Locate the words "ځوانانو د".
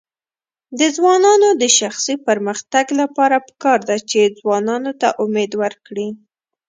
0.95-1.63